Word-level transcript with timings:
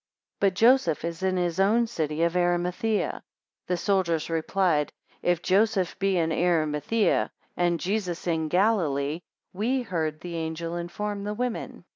But 0.39 0.55
Joseph 0.55 1.05
is 1.05 1.21
in 1.21 1.37
his 1.37 1.59
own 1.59 1.85
city 1.85 2.23
of 2.23 2.35
Arimathaea. 2.35 3.11
14 3.11 3.21
The 3.67 3.77
soldiers 3.77 4.29
replied, 4.31 4.91
If 5.21 5.43
Joseph 5.43 5.99
be 5.99 6.17
in 6.17 6.31
Arimathaea, 6.31 7.29
and 7.55 7.79
Jesus 7.79 8.25
in 8.25 8.47
Galilee, 8.49 9.21
we 9.53 9.83
heard 9.83 10.21
the 10.21 10.37
angel 10.37 10.75
inform 10.75 11.23
the 11.23 11.35
women. 11.35 11.85